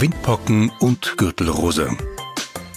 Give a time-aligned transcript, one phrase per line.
[0.00, 1.94] Windpocken und Gürtelrose.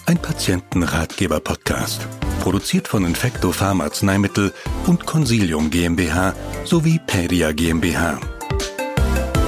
[0.06, 2.06] Ein Patientenratgeber-Podcast.
[2.42, 4.54] Produziert von Infecto Pharm Arzneimittel
[4.88, 8.20] und Consilium GmbH sowie Pedia GmbH.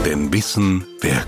[0.06, 1.28] Denn Wissen wirkt.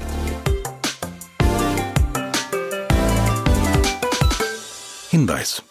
[5.10, 5.64] Hinweis.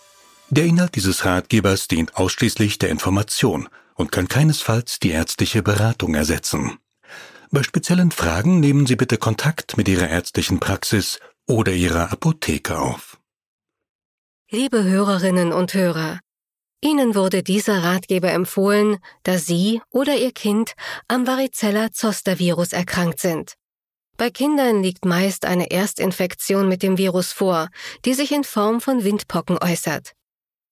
[0.51, 6.79] Der Inhalt dieses Ratgebers dient ausschließlich der Information und kann keinesfalls die ärztliche Beratung ersetzen.
[7.51, 13.19] Bei speziellen Fragen nehmen Sie bitte Kontakt mit Ihrer ärztlichen Praxis oder Ihrer Apotheke auf.
[14.51, 16.21] Liebe Hörerinnen und Hörer,
[16.83, 20.75] Ihnen wurde dieser Ratgeber empfohlen, da Sie oder Ihr Kind
[21.09, 23.55] am Varicella-Zoster-Virus erkrankt sind.
[24.17, 27.69] Bei Kindern liegt meist eine Erstinfektion mit dem Virus vor,
[28.05, 30.13] die sich in Form von Windpocken äußert.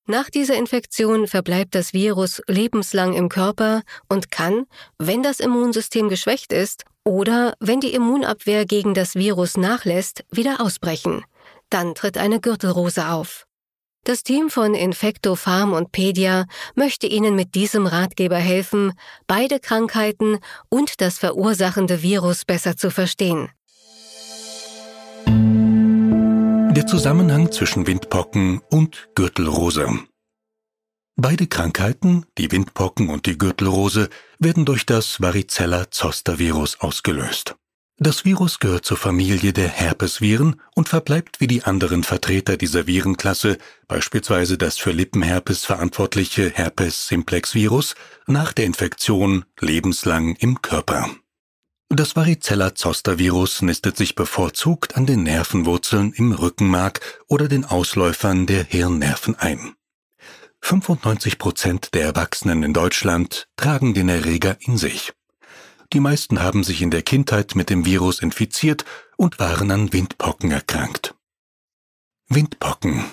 [0.07, 4.67] Nach dieser Infektion verbleibt das Virus lebenslang im Körper und kann,
[4.99, 11.25] wenn das Immunsystem geschwächt ist oder wenn die Immunabwehr gegen das Virus nachlässt, wieder ausbrechen.
[11.71, 13.47] Dann tritt eine Gürtelrose auf.
[14.05, 18.93] Das Team von Infecto Farm und Pedia möchte Ihnen mit diesem Ratgeber helfen,
[19.27, 23.49] beide Krankheiten und das verursachende Virus besser zu verstehen.
[26.75, 29.89] Der Zusammenhang zwischen Windpocken und Gürtelrose.
[31.15, 34.09] Beide Krankheiten, die Windpocken und die Gürtelrose,
[34.41, 37.55] werden durch das Varicella-Zoster-Virus ausgelöst.
[37.99, 43.59] Das Virus gehört zur Familie der Herpesviren und verbleibt wie die anderen Vertreter dieser Virenklasse,
[43.87, 47.95] beispielsweise das für Lippenherpes verantwortliche Herpes simplex Virus,
[48.27, 51.09] nach der Infektion lebenslang im Körper.
[51.89, 59.37] Das Varicella-Zoster-Virus nistet sich bevorzugt an den Nervenwurzeln im Rückenmark oder den Ausläufern der Hirnnerven
[59.37, 59.75] ein.
[60.61, 65.13] 95 Prozent der Erwachsenen in Deutschland tragen den Erreger in sich.
[65.93, 68.85] Die meisten haben sich in der Kindheit mit dem Virus infiziert
[69.17, 71.15] und waren an Windpocken erkrankt.
[72.29, 73.05] Windpocken.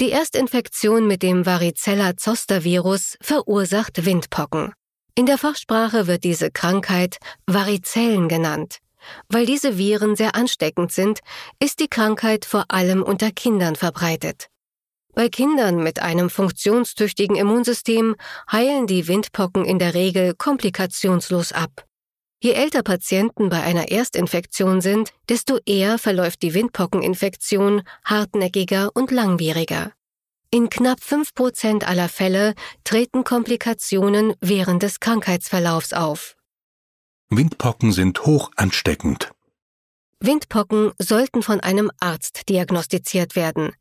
[0.00, 4.72] Die Erstinfektion mit dem Varicella-Zoster-Virus verursacht Windpocken.
[5.16, 8.78] In der Fachsprache wird diese Krankheit Varizellen genannt.
[9.28, 11.20] Weil diese Viren sehr ansteckend sind,
[11.60, 14.48] ist die Krankheit vor allem unter Kindern verbreitet.
[15.14, 18.16] Bei Kindern mit einem funktionstüchtigen Immunsystem
[18.50, 21.86] heilen die Windpocken in der Regel komplikationslos ab.
[22.42, 29.92] Je älter Patienten bei einer Erstinfektion sind, desto eher verläuft die Windpockeninfektion hartnäckiger und langwieriger.
[30.50, 36.36] In knapp 5% aller Fälle treten Komplikationen während des Krankheitsverlaufs auf.
[37.30, 39.32] Windpocken sind hoch ansteckend.
[40.20, 43.72] Windpocken sollten von einem Arzt diagnostiziert werden,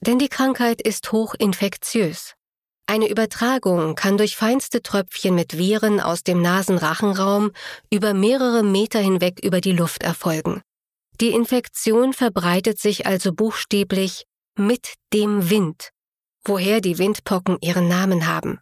[0.00, 2.34] denn die Krankheit ist hochinfektiös.
[2.86, 7.52] Eine Übertragung kann durch feinste Tröpfchen mit Viren aus dem Nasenrachenraum
[7.90, 10.62] über mehrere Meter hinweg über die Luft erfolgen.
[11.20, 14.24] Die Infektion verbreitet sich also buchstäblich
[14.56, 15.90] mit dem Wind
[16.48, 18.58] woher die Windpocken ihren Namen haben.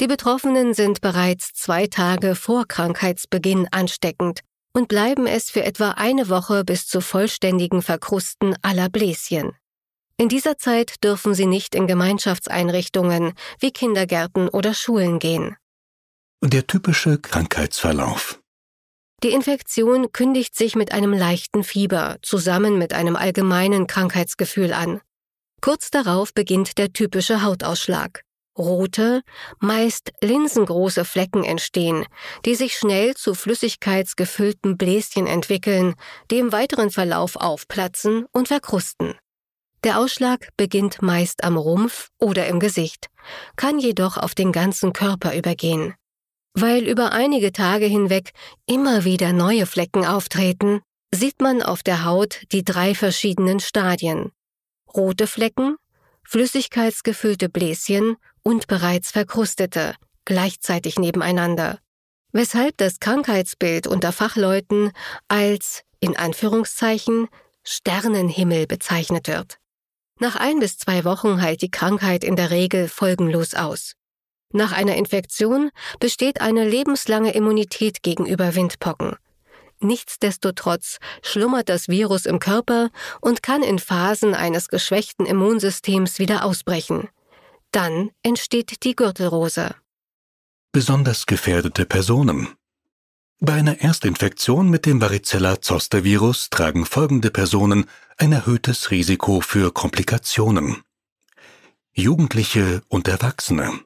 [0.00, 4.40] Die Betroffenen sind bereits zwei Tage vor Krankheitsbeginn ansteckend
[4.72, 9.52] und bleiben es für etwa eine Woche bis zu vollständigen Verkrusten aller Bläschen.
[10.16, 15.56] In dieser Zeit dürfen sie nicht in Gemeinschaftseinrichtungen wie Kindergärten oder Schulen gehen.
[16.42, 18.40] Der typische Krankheitsverlauf.
[19.22, 25.00] Die Infektion kündigt sich mit einem leichten Fieber zusammen mit einem allgemeinen Krankheitsgefühl an.
[25.62, 28.24] Kurz darauf beginnt der typische Hautausschlag.
[28.58, 29.22] Rote,
[29.60, 32.04] meist linsengroße Flecken entstehen,
[32.44, 35.94] die sich schnell zu flüssigkeitsgefüllten Bläschen entwickeln,
[36.32, 39.14] die im weiteren Verlauf aufplatzen und verkrusten.
[39.84, 43.06] Der Ausschlag beginnt meist am Rumpf oder im Gesicht,
[43.54, 45.94] kann jedoch auf den ganzen Körper übergehen.
[46.54, 48.32] Weil über einige Tage hinweg
[48.66, 50.80] immer wieder neue Flecken auftreten,
[51.14, 54.32] sieht man auf der Haut die drei verschiedenen Stadien
[54.94, 55.76] rote Flecken,
[56.24, 61.78] flüssigkeitsgefüllte Bläschen und bereits verkrustete, gleichzeitig nebeneinander,
[62.32, 64.92] weshalb das Krankheitsbild unter Fachleuten
[65.28, 67.28] als, in Anführungszeichen,
[67.64, 69.58] Sternenhimmel bezeichnet wird.
[70.18, 73.94] Nach ein bis zwei Wochen heilt die Krankheit in der Regel folgenlos aus.
[74.52, 79.16] Nach einer Infektion besteht eine lebenslange Immunität gegenüber Windpocken.
[79.82, 82.90] Nichtsdestotrotz schlummert das Virus im Körper
[83.20, 87.08] und kann in Phasen eines geschwächten Immunsystems wieder ausbrechen.
[87.72, 89.74] Dann entsteht die Gürtelrose.
[90.72, 92.48] Besonders gefährdete Personen.
[93.40, 97.86] Bei einer Erstinfektion mit dem Varicella-Zoster-Virus tragen folgende Personen
[98.16, 100.82] ein erhöhtes Risiko für Komplikationen.
[101.92, 103.80] Jugendliche und Erwachsene.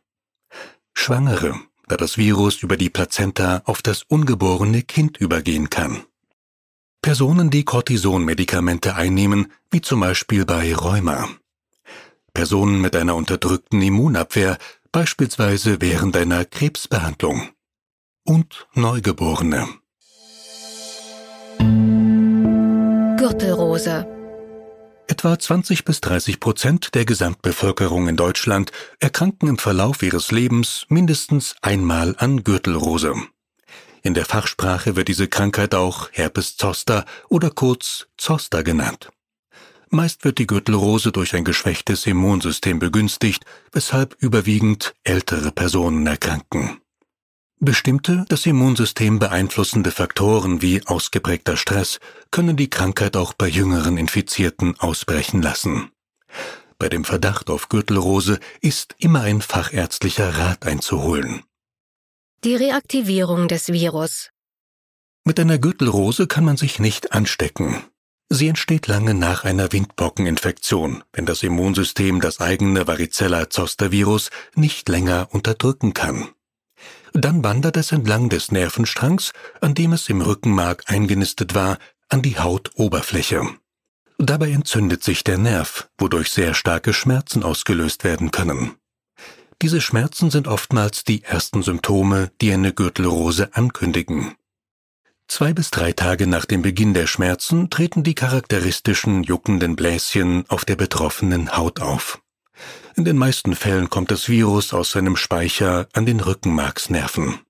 [0.92, 6.02] Schwangere, da das Virus über die Plazenta auf das ungeborene Kind übergehen kann.
[7.02, 11.28] Personen, die Cortisonmedikamente einnehmen, wie zum Beispiel bei Rheuma.
[12.34, 14.58] Personen mit einer unterdrückten Immunabwehr,
[14.90, 17.50] beispielsweise während einer Krebsbehandlung.
[18.24, 19.68] Und Neugeborene.
[23.18, 24.15] Gürtelrose
[25.08, 31.54] Etwa 20 bis 30 Prozent der Gesamtbevölkerung in Deutschland erkranken im Verlauf ihres Lebens mindestens
[31.62, 33.14] einmal an Gürtelrose.
[34.02, 39.10] In der Fachsprache wird diese Krankheit auch Herpes zoster oder kurz Zoster genannt.
[39.90, 46.80] Meist wird die Gürtelrose durch ein geschwächtes Immunsystem begünstigt, weshalb überwiegend ältere Personen erkranken.
[47.58, 52.00] Bestimmte, das Immunsystem beeinflussende Faktoren wie ausgeprägter Stress
[52.30, 55.90] können die Krankheit auch bei jüngeren Infizierten ausbrechen lassen.
[56.78, 61.44] Bei dem Verdacht auf Gürtelrose ist immer ein fachärztlicher Rat einzuholen.
[62.44, 64.28] Die Reaktivierung des Virus
[65.24, 67.82] Mit einer Gürtelrose kann man sich nicht anstecken.
[68.28, 75.94] Sie entsteht lange nach einer Windpockeninfektion, wenn das Immunsystem das eigene Varicella-Zoster-Virus nicht länger unterdrücken
[75.94, 76.28] kann.
[77.16, 79.32] Dann wandert es entlang des Nervenstrangs,
[79.62, 81.78] an dem es im Rückenmark eingenistet war,
[82.10, 83.42] an die Hautoberfläche.
[84.18, 88.72] Dabei entzündet sich der Nerv, wodurch sehr starke Schmerzen ausgelöst werden können.
[89.62, 94.34] Diese Schmerzen sind oftmals die ersten Symptome, die eine Gürtelrose ankündigen.
[95.26, 100.66] Zwei bis drei Tage nach dem Beginn der Schmerzen treten die charakteristischen juckenden Bläschen auf
[100.66, 102.20] der betroffenen Haut auf.
[102.96, 107.40] In den meisten Fällen kommt das Virus aus seinem Speicher an den Rückenmarksnerven.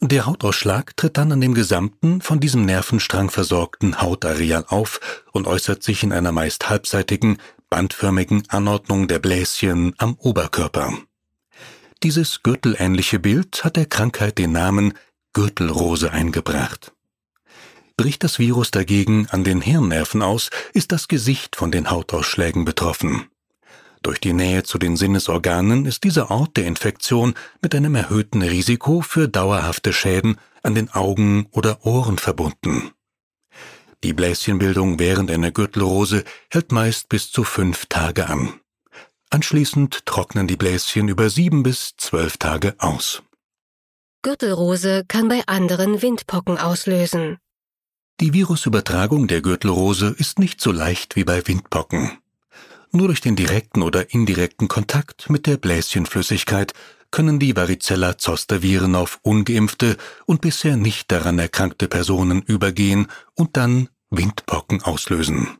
[0.00, 5.00] Der Hautausschlag tritt dann an dem gesamten, von diesem Nervenstrang versorgten Hautareal auf
[5.32, 10.92] und äußert sich in einer meist halbseitigen, bandförmigen Anordnung der Bläschen am Oberkörper.
[12.04, 14.94] Dieses gürtelähnliche Bild hat der Krankheit den Namen
[15.32, 16.92] Gürtelrose eingebracht.
[17.96, 23.26] Bricht das Virus dagegen an den Hirnnerven aus, ist das Gesicht von den Hautausschlägen betroffen.
[24.02, 29.00] Durch die Nähe zu den Sinnesorganen ist dieser Ort der Infektion mit einem erhöhten Risiko
[29.00, 32.92] für dauerhafte Schäden an den Augen oder Ohren verbunden.
[34.04, 38.60] Die Bläschenbildung während einer Gürtelrose hält meist bis zu fünf Tage an.
[39.30, 43.22] Anschließend trocknen die Bläschen über sieben bis zwölf Tage aus.
[44.22, 47.38] Gürtelrose kann bei anderen Windpocken auslösen.
[48.20, 52.18] Die Virusübertragung der Gürtelrose ist nicht so leicht wie bei Windpocken.
[52.90, 56.72] Nur durch den direkten oder indirekten Kontakt mit der Bläschenflüssigkeit
[57.10, 59.96] können die Varicella-Zoster-Viren auf ungeimpfte
[60.26, 65.58] und bisher nicht daran erkrankte Personen übergehen und dann Windpocken auslösen.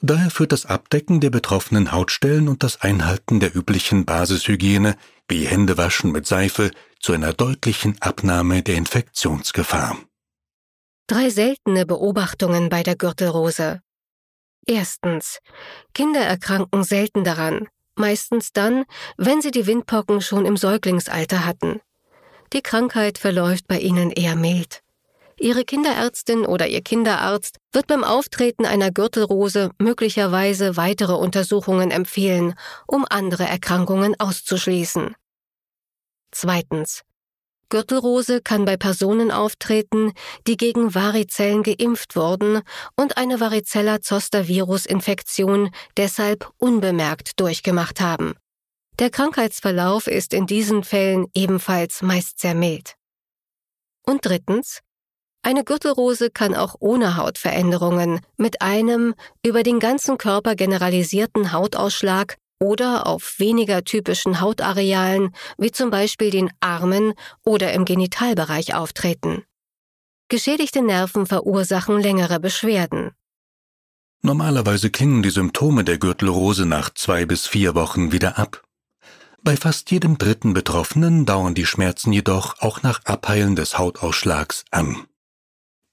[0.00, 4.96] Daher führt das Abdecken der betroffenen Hautstellen und das Einhalten der üblichen Basishygiene
[5.26, 6.70] wie Händewaschen mit Seife
[7.00, 9.98] zu einer deutlichen Abnahme der Infektionsgefahr.
[11.08, 13.80] Drei seltene Beobachtungen bei der Gürtelrose.
[14.68, 15.40] Erstens.
[15.94, 18.84] Kinder erkranken selten daran, meistens dann,
[19.16, 21.80] wenn sie die Windpocken schon im Säuglingsalter hatten.
[22.52, 24.82] Die Krankheit verläuft bei ihnen eher mild.
[25.40, 32.54] Ihre Kinderärztin oder Ihr Kinderarzt wird beim Auftreten einer Gürtelrose möglicherweise weitere Untersuchungen empfehlen,
[32.86, 35.14] um andere Erkrankungen auszuschließen.
[36.30, 37.04] Zweitens.
[37.68, 40.12] Gürtelrose kann bei Personen auftreten,
[40.46, 42.62] die gegen Varizellen geimpft wurden
[42.96, 48.34] und eine Varicella-Zoster-Virus-Infektion deshalb unbemerkt durchgemacht haben.
[48.98, 52.94] Der Krankheitsverlauf ist in diesen Fällen ebenfalls meist sehr mild.
[54.04, 54.80] Und drittens,
[55.42, 63.06] eine Gürtelrose kann auch ohne Hautveränderungen mit einem über den ganzen Körper generalisierten Hautausschlag oder
[63.06, 69.44] auf weniger typischen Hautarealen, wie zum Beispiel den Armen oder im Genitalbereich auftreten.
[70.28, 73.12] Geschädigte Nerven verursachen längere Beschwerden.
[74.20, 78.64] Normalerweise klingen die Symptome der Gürtelrose nach zwei bis vier Wochen wieder ab.
[79.42, 85.06] Bei fast jedem dritten Betroffenen dauern die Schmerzen jedoch auch nach Abheilen des Hautausschlags an.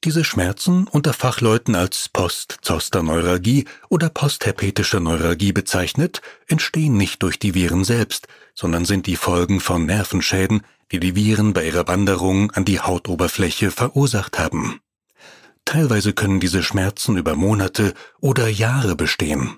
[0.06, 7.84] Diese Schmerzen, unter Fachleuten als Postzosterneuralgie oder postherpetische Neuralgie bezeichnet, entstehen nicht durch die Viren
[7.84, 12.80] selbst, sondern sind die Folgen von Nervenschäden, die die Viren bei ihrer Wanderung an die
[12.80, 14.80] Hautoberfläche verursacht haben.
[15.66, 19.58] Teilweise können diese Schmerzen über Monate oder Jahre bestehen.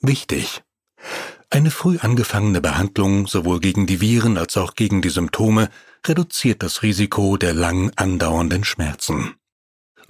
[0.00, 0.64] Wichtig.
[1.50, 5.68] Eine früh angefangene Behandlung sowohl gegen die Viren als auch gegen die Symptome
[6.04, 9.36] reduziert das Risiko der lang andauernden Schmerzen.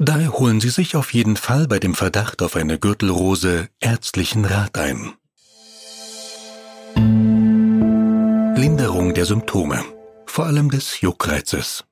[0.04, 4.76] Daher holen Sie sich auf jeden Fall bei dem Verdacht auf eine Gürtelrose ärztlichen Rat
[4.76, 5.12] ein.
[8.56, 9.84] Linderung der Symptome,
[10.26, 11.84] vor allem des Juckreizes.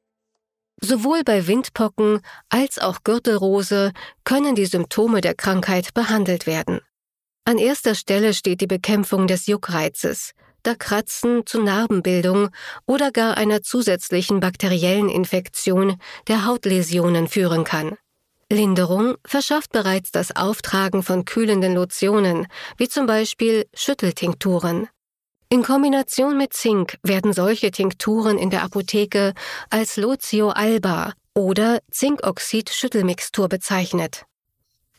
[0.80, 3.92] Sowohl bei Windpocken als auch Gürtelrose
[4.24, 6.80] können die Symptome der Krankheit behandelt werden.
[7.44, 10.32] An erster Stelle steht die Bekämpfung des Juckreizes,
[10.76, 12.50] Kratzen zu Narbenbildung
[12.86, 15.96] oder gar einer zusätzlichen bakteriellen Infektion
[16.28, 17.96] der Hautläsionen führen kann.
[18.52, 24.88] Linderung verschafft bereits das Auftragen von kühlenden Lotionen, wie zum Beispiel Schütteltinkturen.
[25.48, 29.34] In Kombination mit Zink werden solche Tinkturen in der Apotheke
[29.68, 34.24] als Lotio alba oder Zinkoxid-Schüttelmixtur bezeichnet.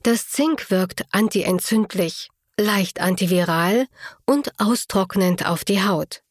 [0.04, 2.30] Das Zink wirkt antientzündlich,
[2.62, 3.88] leicht antiviral
[4.26, 6.22] und austrocknend auf die Haut.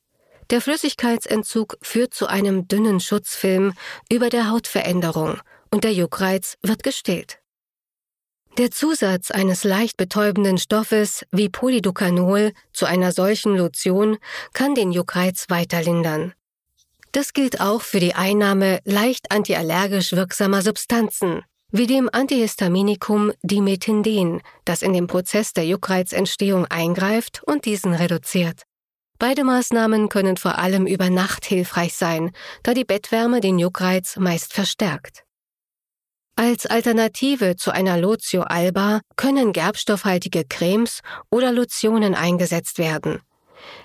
[0.51, 3.73] Der Flüssigkeitsentzug führt zu einem dünnen Schutzfilm
[4.11, 7.39] über der Hautveränderung und der Juckreiz wird gestillt.
[8.59, 14.19] Der Zusatz eines leicht betäubenden Stoffes wie Polyducanol zu einer solchen Lotion
[14.53, 16.35] kann den Juckreiz weiter lindern.
[17.13, 21.43] Das gilt auch für die Einnahme leicht antiallergisch wirksamer Substanzen,
[21.73, 28.63] wie dem Antihistaminikum Dimetinden, das in den Prozess der Juckreizentstehung eingreift und diesen reduziert.
[29.19, 32.31] Beide Maßnahmen können vor allem über Nacht hilfreich sein,
[32.63, 35.25] da die Bettwärme den Juckreiz meist verstärkt.
[36.37, 41.01] Als Alternative zu einer Lotio alba können gerbstoffhaltige Cremes
[41.31, 43.21] oder Lotionen eingesetzt werden.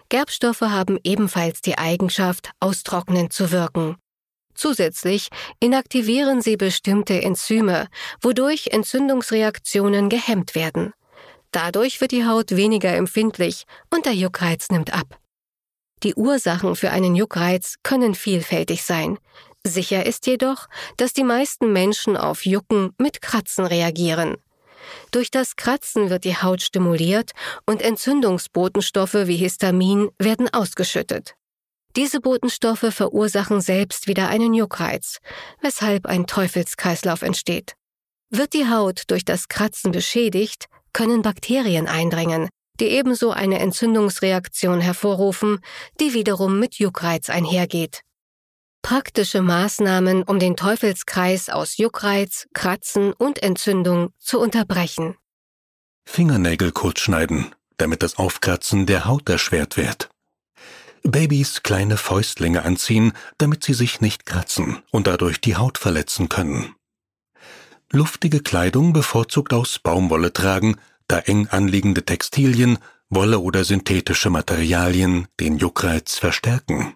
[0.07, 3.97] Gerbstoffe haben ebenfalls die Eigenschaft, austrocknend zu wirken.
[4.55, 5.27] Zusätzlich
[5.59, 7.87] inaktivieren sie bestimmte Enzyme,
[8.21, 10.93] wodurch Entzündungsreaktionen gehemmt werden.
[11.51, 15.19] Dadurch wird die Haut weniger empfindlich und der Juckreiz nimmt ab.
[16.03, 19.17] Die Ursachen für einen Juckreiz können vielfältig sein.
[19.65, 24.35] Sicher ist jedoch, dass die meisten Menschen auf Jucken mit Kratzen reagieren.
[25.11, 27.31] Durch das Kratzen wird die Haut stimuliert
[27.65, 31.35] und Entzündungsbotenstoffe wie Histamin werden ausgeschüttet.
[31.95, 35.19] Diese Botenstoffe verursachen selbst wieder einen Juckreiz,
[35.61, 37.75] weshalb ein Teufelskreislauf entsteht.
[38.29, 42.49] Wird die Haut durch das Kratzen beschädigt, können Bakterien eindringen,
[42.79, 45.59] die ebenso eine Entzündungsreaktion hervorrufen,
[45.99, 48.01] die wiederum mit Juckreiz einhergeht.
[48.81, 55.15] Praktische Maßnahmen, um den Teufelskreis aus Juckreiz, Kratzen und Entzündung zu unterbrechen.
[56.05, 60.09] Fingernägel kurz schneiden, damit das Aufkratzen der Haut erschwert wird.
[61.05, 66.75] Babys kleine Fäustlinge anziehen, damit sie sich nicht kratzen und dadurch die Haut verletzen können.
[67.91, 75.57] Luftige Kleidung bevorzugt aus Baumwolle tragen, da eng anliegende Textilien, Wolle oder synthetische Materialien den
[75.57, 76.95] Juckreiz verstärken.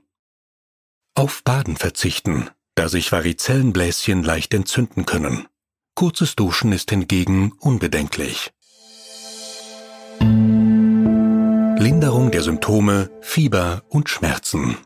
[1.13, 5.47] Auf Baden verzichten, da sich Varizellenbläschen leicht entzünden können.
[5.93, 8.51] Kurzes Duschen ist hingegen unbedenklich.
[11.79, 14.77] Linderung der Symptome, Fieber und Schmerzen.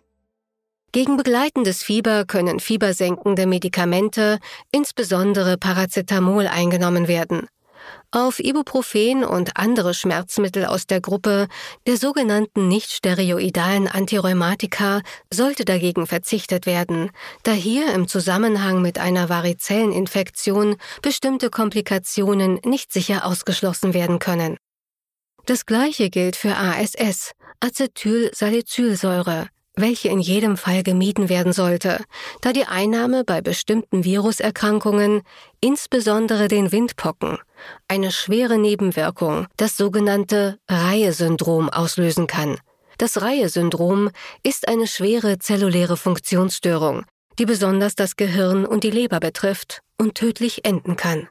[0.92, 4.38] Gegen begleitendes Fieber können fiebersenkende Medikamente,
[4.72, 7.48] insbesondere Paracetamol, eingenommen werden
[8.12, 11.48] auf Ibuprofen und andere Schmerzmittel aus der Gruppe
[11.88, 17.10] der sogenannten nicht-steroidalen Antirheumatika sollte dagegen verzichtet werden,
[17.42, 24.58] da hier im Zusammenhang mit einer Varizelleninfektion bestimmte Komplikationen nicht sicher ausgeschlossen werden können.
[25.46, 32.04] Das gleiche gilt für ASS, Acetylsalicylsäure, welche in jedem Fall gemieden werden sollte,
[32.42, 35.22] da die Einnahme bei bestimmten Viruserkrankungen,
[35.60, 37.40] insbesondere den Windpocken,
[37.90, 42.58] eine schwere Nebenwirkung, das sogenannte Reihe-Syndrom auslösen kann.
[42.98, 44.12] Das Reihe-Syndrom
[44.44, 47.04] ist eine schwere zelluläre Funktionsstörung,
[47.40, 51.28] die besonders das Gehirn und die Leber betrifft und tödlich enden kann.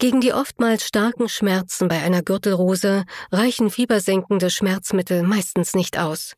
[0.00, 6.32] Gegen die oftmals starken Schmerzen bei einer Gürtelrose reichen fiebersenkende Schmerzmittel meistens nicht aus.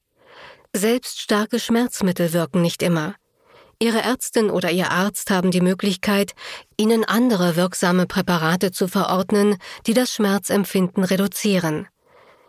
[0.75, 3.15] Selbst starke Schmerzmittel wirken nicht immer.
[3.79, 6.33] Ihre Ärztin oder Ihr Arzt haben die Möglichkeit,
[6.77, 11.87] Ihnen andere wirksame Präparate zu verordnen, die das Schmerzempfinden reduzieren.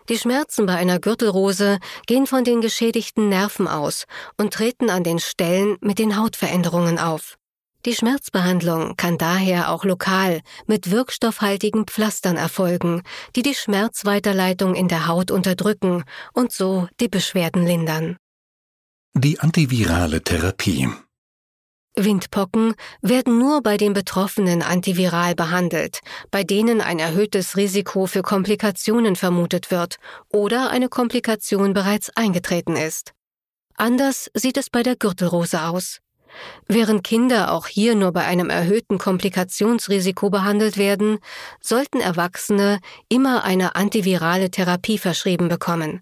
[0.09, 1.77] Die Schmerzen bei einer Gürtelrose
[2.07, 4.05] gehen von den geschädigten Nerven aus
[4.37, 7.37] und treten an den Stellen mit den Hautveränderungen auf.
[7.85, 13.03] Die Schmerzbehandlung kann daher auch lokal mit wirkstoffhaltigen Pflastern erfolgen,
[13.35, 18.15] die die Schmerzweiterleitung in der Haut unterdrücken und so die Beschwerden lindern.
[19.15, 20.89] Die antivirale Therapie
[21.95, 25.99] Windpocken werden nur bei den Betroffenen antiviral behandelt,
[26.31, 29.97] bei denen ein erhöhtes Risiko für Komplikationen vermutet wird
[30.29, 33.11] oder eine Komplikation bereits eingetreten ist.
[33.75, 35.99] Anders sieht es bei der Gürtelrose aus.
[36.67, 41.19] Während Kinder auch hier nur bei einem erhöhten Komplikationsrisiko behandelt werden,
[41.61, 46.01] sollten Erwachsene immer eine antivirale Therapie verschrieben bekommen.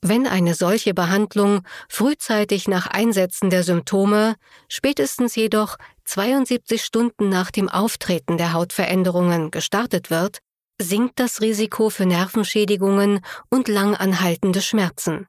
[0.00, 4.36] Wenn eine solche Behandlung frühzeitig nach Einsetzen der Symptome,
[4.68, 10.38] spätestens jedoch 72 Stunden nach dem Auftreten der Hautveränderungen gestartet wird,
[10.80, 15.26] sinkt das Risiko für Nervenschädigungen und langanhaltende Schmerzen.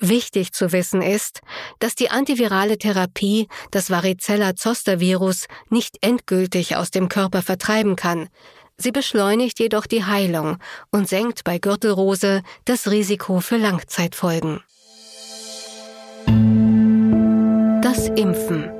[0.00, 1.40] Wichtig zu wissen ist,
[1.78, 8.28] dass die antivirale Therapie das Varicella-Zoster-Virus nicht endgültig aus dem Körper vertreiben kann,
[8.76, 10.58] Sie beschleunigt jedoch die Heilung
[10.90, 14.60] und senkt bei Gürtelrose das Risiko für Langzeitfolgen.
[17.82, 18.70] Das Impfen.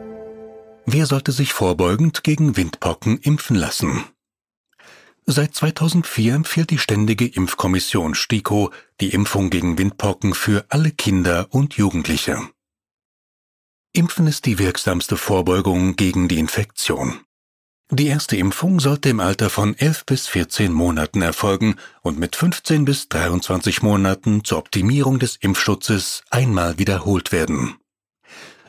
[0.86, 4.04] Wer sollte sich vorbeugend gegen Windpocken impfen lassen?
[5.26, 11.74] Seit 2004 empfiehlt die Ständige Impfkommission STIKO die Impfung gegen Windpocken für alle Kinder und
[11.74, 12.38] Jugendliche.
[13.94, 17.20] Impfen ist die wirksamste Vorbeugung gegen die Infektion.
[17.90, 22.84] Die erste Impfung sollte im Alter von 11 bis 14 Monaten erfolgen und mit 15
[22.84, 27.76] bis 23 Monaten zur Optimierung des Impfschutzes einmal wiederholt werden.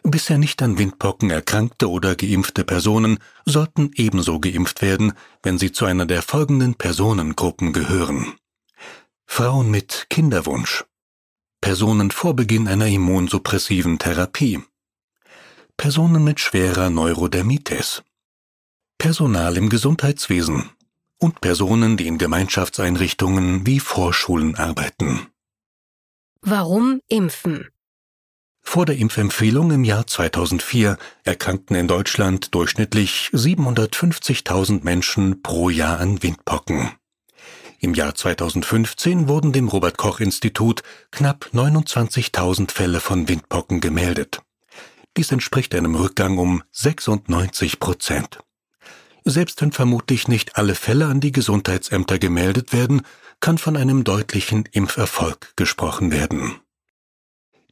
[0.08, 5.86] Bisher nicht an Windpocken erkrankte oder geimpfte Personen sollten ebenso geimpft werden, wenn sie zu
[5.86, 8.36] einer der folgenden Personengruppen gehören.
[9.26, 10.86] Frauen mit Kinderwunsch,
[11.60, 14.62] Personen vor Beginn einer immunsuppressiven Therapie,
[15.76, 18.04] Personen mit schwerer Neurodermitis,
[19.00, 20.70] Personal im Gesundheitswesen
[21.18, 25.26] und Personen, die in Gemeinschaftseinrichtungen wie Vorschulen arbeiten.
[26.42, 27.70] Warum impfen?
[28.66, 36.22] Vor der Impfempfehlung im Jahr 2004 erkrankten in Deutschland durchschnittlich 750.000 Menschen pro Jahr an
[36.22, 36.92] Windpocken.
[37.80, 40.82] Im Jahr 2015 wurden dem Robert Koch Institut
[41.12, 44.42] knapp 29.000 Fälle von Windpocken gemeldet.
[45.16, 48.40] Dies entspricht einem Rückgang um 96 Prozent.
[49.24, 53.04] Selbst wenn vermutlich nicht alle Fälle an die Gesundheitsämter gemeldet werden,
[53.40, 56.60] kann von einem deutlichen Impferfolg gesprochen werden.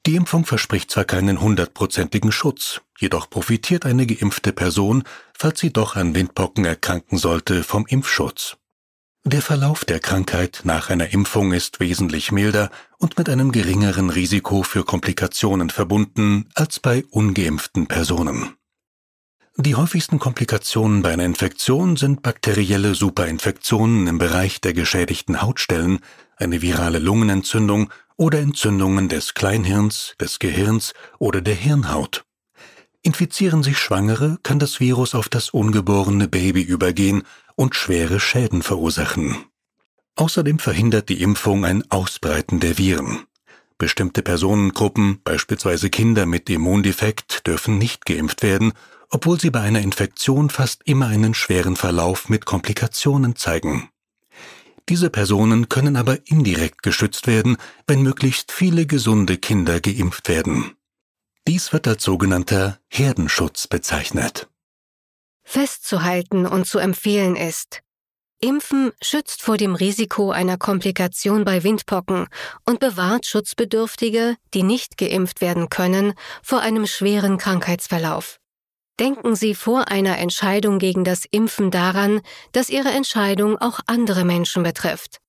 [0.05, 5.03] Die Impfung verspricht zwar keinen hundertprozentigen Schutz, jedoch profitiert eine geimpfte Person,
[5.33, 8.57] falls sie doch an Windpocken erkranken sollte, vom Impfschutz.
[9.25, 14.63] Der Verlauf der Krankheit nach einer Impfung ist wesentlich milder und mit einem geringeren Risiko
[14.63, 18.55] für Komplikationen verbunden als bei ungeimpften Personen.
[19.55, 25.99] Die häufigsten Komplikationen bei einer Infektion sind bakterielle Superinfektionen im Bereich der geschädigten Hautstellen,
[26.35, 32.25] eine virale Lungenentzündung oder Entzündungen des Kleinhirns, des Gehirns oder der Hirnhaut.
[33.01, 37.23] Infizieren sich Schwangere, kann das Virus auf das ungeborene Baby übergehen
[37.55, 39.35] und schwere Schäden verursachen.
[40.15, 43.25] Außerdem verhindert die Impfung ein Ausbreiten der Viren.
[43.77, 48.73] Bestimmte Personengruppen, beispielsweise Kinder mit Immundefekt, dürfen nicht geimpft werden
[49.13, 53.89] obwohl sie bei einer Infektion fast immer einen schweren Verlauf mit Komplikationen zeigen.
[54.89, 60.75] Diese Personen können aber indirekt geschützt werden, wenn möglichst viele gesunde Kinder geimpft werden.
[61.47, 64.49] Dies wird als sogenannter Herdenschutz bezeichnet.
[65.43, 67.81] Festzuhalten und zu empfehlen ist,
[68.43, 72.27] Impfen schützt vor dem Risiko einer Komplikation bei Windpocken
[72.65, 78.41] und bewahrt Schutzbedürftige, die nicht geimpft werden können, vor einem schweren Krankheitsverlauf.
[78.99, 84.63] Denken Sie vor einer Entscheidung gegen das Impfen daran, dass Ihre Entscheidung auch andere Menschen
[84.63, 85.19] betrifft.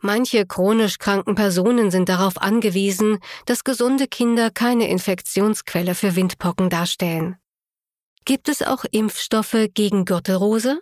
[0.00, 7.36] Manche chronisch kranken Personen sind darauf angewiesen, dass gesunde Kinder keine Infektionsquelle für Windpocken darstellen.
[8.24, 10.80] Gibt es auch Impfstoffe gegen Gürtelrose?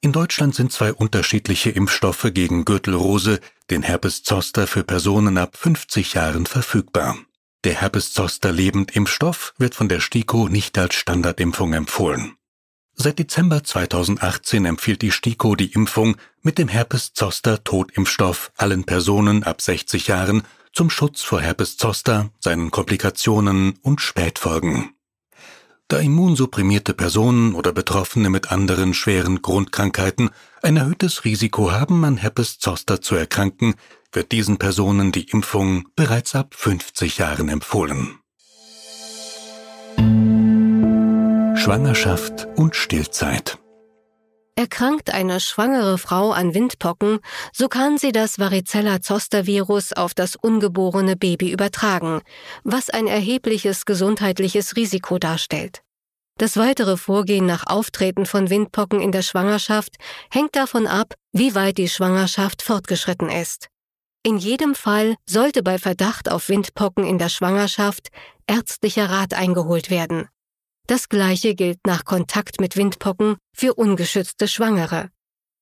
[0.00, 6.14] In Deutschland sind zwei unterschiedliche Impfstoffe gegen Gürtelrose, den Herpes Zoster für Personen ab 50
[6.14, 7.16] Jahren verfügbar.
[7.64, 12.36] Der Herpes-Zoster-Lebend-Impfstoff wird von der STIKO nicht als Standardimpfung empfohlen.
[12.94, 20.06] Seit Dezember 2018 empfiehlt die STIKO die Impfung mit dem Herpes-Zoster-Totimpfstoff allen Personen ab 60
[20.06, 20.42] Jahren
[20.72, 24.94] zum Schutz vor Herpes-Zoster, seinen Komplikationen und Spätfolgen.
[25.88, 30.30] Da immunsupprimierte Personen oder Betroffene mit anderen schweren Grundkrankheiten
[30.62, 33.74] ein erhöhtes Risiko haben, an Herpes Zoster zu erkranken,
[34.12, 38.18] wird diesen Personen die Impfung bereits ab 50 Jahren empfohlen.
[41.56, 43.58] Schwangerschaft und Stillzeit
[44.58, 47.20] Erkrankt eine schwangere Frau an Windpocken,
[47.52, 52.22] so kann sie das Varicella-Zoster-Virus auf das ungeborene Baby übertragen,
[52.64, 55.82] was ein erhebliches gesundheitliches Risiko darstellt.
[56.38, 59.94] Das weitere Vorgehen nach Auftreten von Windpocken in der Schwangerschaft
[60.28, 63.68] hängt davon ab, wie weit die Schwangerschaft fortgeschritten ist.
[64.22, 68.08] In jedem Fall sollte bei Verdacht auf Windpocken in der Schwangerschaft
[68.46, 70.28] ärztlicher Rat eingeholt werden.
[70.86, 75.10] Das gleiche gilt nach Kontakt mit Windpocken für ungeschützte Schwangere.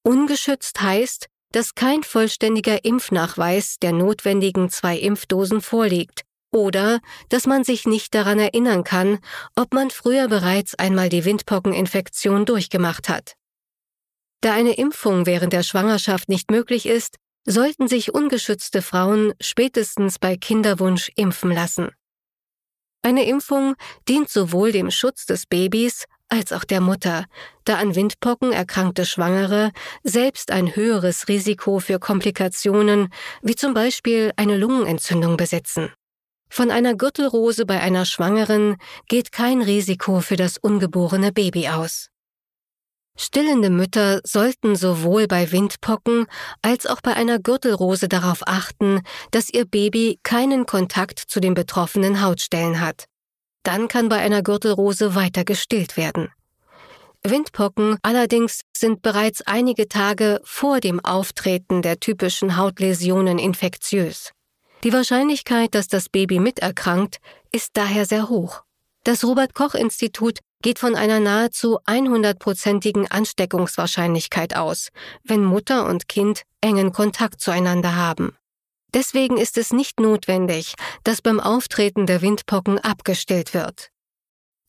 [0.05, 7.87] Ungeschützt heißt, dass kein vollständiger Impfnachweis der notwendigen zwei Impfdosen vorliegt oder dass man sich
[7.87, 9.19] nicht daran erinnern kann,
[9.57, 13.35] ob man früher bereits einmal die Windpockeninfektion durchgemacht hat.
[14.43, 17.17] Da eine Impfung während der Schwangerschaft nicht möglich ist,
[17.47, 21.91] sollten sich ungeschützte Frauen spätestens bei Kinderwunsch impfen lassen.
[23.03, 23.77] Eine Impfung
[24.09, 27.27] dient sowohl dem Schutz des Babys als auch der Mutter,
[27.65, 29.71] da an Windpocken erkrankte Schwangere
[30.03, 33.09] selbst ein höheres Risiko für Komplikationen
[33.43, 35.93] wie zum Beispiel eine Lungenentzündung besitzen.
[36.49, 38.77] Von einer Gürtelrose bei einer Schwangeren
[39.09, 42.09] geht kein Risiko für das ungeborene Baby aus.
[43.19, 46.27] Stillende Mütter sollten sowohl bei Windpocken
[46.61, 49.01] als auch bei einer Gürtelrose darauf achten,
[49.31, 53.07] dass ihr Baby keinen Kontakt zu den betroffenen Hautstellen hat.
[53.63, 56.31] Dann kann bei einer Gürtelrose weiter gestillt werden.
[57.25, 64.33] Windpocken allerdings sind bereits einige Tage vor dem Auftreten der typischen Hautläsionen infektiös.
[64.85, 67.19] Die Wahrscheinlichkeit, dass das Baby miterkrankt,
[67.51, 68.63] ist daher sehr hoch.
[69.05, 74.89] Das Robert Koch Institut geht von einer nahezu 100-prozentigen Ansteckungswahrscheinlichkeit aus,
[75.23, 78.37] wenn Mutter und Kind engen Kontakt zueinander haben.
[78.93, 80.75] Deswegen ist es nicht notwendig,
[81.05, 83.91] dass beim Auftreten der Windpocken abgestillt wird.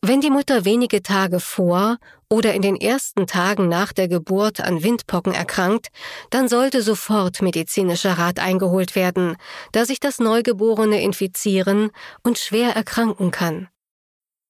[0.04, 1.98] Wenn die Mutter wenige Tage vor
[2.30, 5.88] oder in den ersten Tagen nach der Geburt an Windpocken erkrankt,
[6.30, 9.36] dann sollte sofort medizinischer Rat eingeholt werden,
[9.72, 11.90] da sich das Neugeborene infizieren
[12.22, 13.70] und schwer erkranken kann.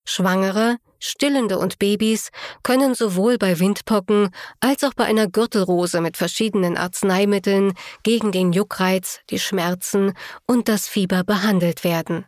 [0.04, 2.30] Schwangere, Stillende und Babys
[2.64, 4.30] können sowohl bei Windpocken
[4.60, 10.14] als auch bei einer Gürtelrose mit verschiedenen Arzneimitteln gegen den Juckreiz, die Schmerzen
[10.46, 12.26] und das Fieber behandelt werden.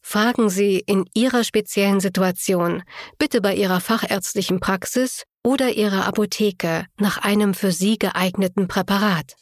[0.00, 2.84] Fragen Sie in Ihrer speziellen Situation
[3.18, 9.34] bitte bei Ihrer fachärztlichen Praxis oder Ihrer Apotheke nach einem für Sie geeigneten Präparat.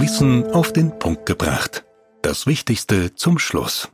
[0.00, 1.84] Wissen auf den Punkt gebracht.
[2.22, 3.88] Das Wichtigste zum Schluss.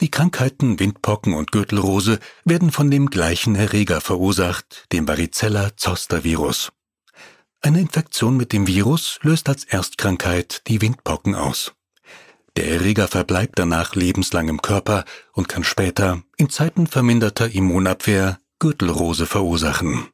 [0.00, 6.72] Die Krankheiten Windpocken und Gürtelrose werden von dem gleichen Erreger verursacht, dem Varicella-Zoster-Virus.
[7.62, 11.72] Eine Infektion mit dem Virus löst als Erstkrankheit die Windpocken aus.
[12.56, 19.26] Der Erreger verbleibt danach lebenslang im Körper und kann später, in Zeiten verminderter Immunabwehr, Gürtelrose
[19.26, 20.08] verursachen.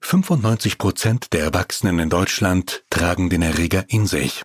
[0.00, 4.42] 95 Prozent der Erwachsenen in Deutschland tragen den Erreger in sich.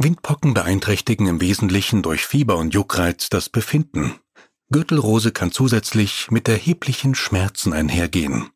[0.00, 4.14] Windpocken beeinträchtigen im Wesentlichen durch Fieber und Juckreiz das Befinden.
[4.70, 8.50] Gürtelrose kann zusätzlich mit erheblichen Schmerzen einhergehen.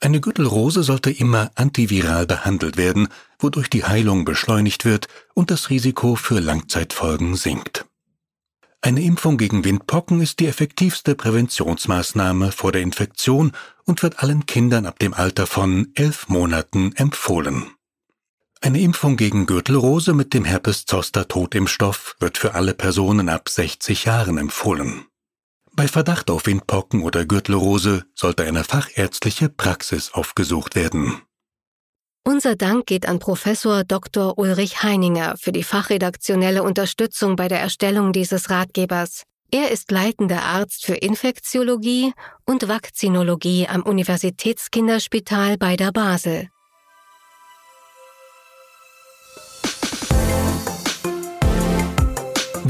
[0.00, 6.16] Eine Gürtelrose sollte immer antiviral behandelt werden, wodurch die Heilung beschleunigt wird und das Risiko
[6.16, 7.84] für Langzeitfolgen sinkt.
[8.80, 13.52] Eine Impfung gegen Windpocken ist die effektivste Präventionsmaßnahme vor der Infektion
[13.84, 17.66] und wird allen Kindern ab dem Alter von elf Monaten empfohlen.
[18.64, 25.06] Eine Impfung gegen Gürtelrose mit dem Herpes-Zoster-Totimpfstoff wird für alle Personen ab 60 Jahren empfohlen.
[25.72, 31.22] Bei Verdacht auf Windpocken oder Gürtelrose sollte eine fachärztliche Praxis aufgesucht werden.
[32.22, 34.38] Unser Dank geht an Professor Dr.
[34.38, 39.24] Ulrich Heininger für die fachredaktionelle Unterstützung bei der Erstellung dieses Ratgebers.
[39.50, 42.12] Er ist leitender Arzt für Infektiologie
[42.46, 46.51] und Vakzinologie am Universitätskinderspital bei der Basel.